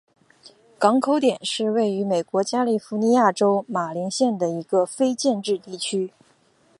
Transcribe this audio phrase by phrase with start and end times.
[0.79, 6.11] 港口点是位于美国加利福尼亚州马林县的一个非建制地区。